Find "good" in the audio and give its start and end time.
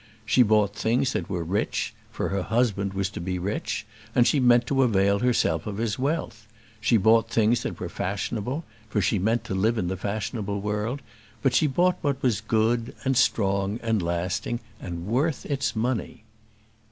12.41-12.95